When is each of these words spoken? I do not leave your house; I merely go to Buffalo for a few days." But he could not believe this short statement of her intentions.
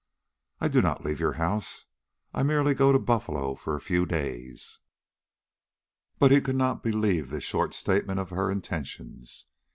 I 0.59 0.67
do 0.67 0.81
not 0.81 1.05
leave 1.05 1.19
your 1.19 1.33
house; 1.33 1.85
I 2.33 2.41
merely 2.41 2.73
go 2.73 2.91
to 2.91 2.97
Buffalo 2.97 3.53
for 3.53 3.75
a 3.75 3.79
few 3.79 4.07
days." 4.07 4.79
But 6.17 6.31
he 6.31 6.41
could 6.41 6.55
not 6.55 6.81
believe 6.81 7.29
this 7.29 7.43
short 7.43 7.75
statement 7.75 8.19
of 8.19 8.31
her 8.31 8.49
intentions. 8.49 9.45